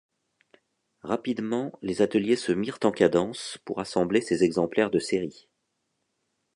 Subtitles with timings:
[1.03, 5.47] Rapidement les ateliers se mirent en cadence pour assembler ces exemplaires de série.